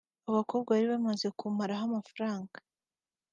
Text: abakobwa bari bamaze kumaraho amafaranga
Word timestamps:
abakobwa 0.29 0.69
bari 0.75 0.87
bamaze 0.93 1.27
kumaraho 1.37 1.83
amafaranga 1.89 2.57